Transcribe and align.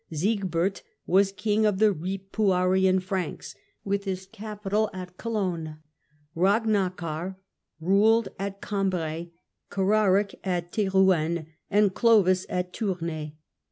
Siegbert 0.11 0.81
was 1.05 1.31
king 1.31 1.63
of 1.63 1.77
the 1.77 1.93
liipuarian 1.93 2.99
Franks, 2.99 3.53
with 3.83 4.05
his 4.05 4.25
capital 4.25 4.89
at 4.95 5.15
Cologne; 5.17 5.77
Ragnakar 6.35 7.35
ruled 7.79 8.29
at 8.39 8.61
Cambrai, 8.63 9.27
Cararic 9.69 10.33
at 10.43 10.71
Terouenne 10.71 11.45
and 11.69 11.93
Clovis 11.93 12.47
at 12.49 12.73
Tournai. 12.73 13.33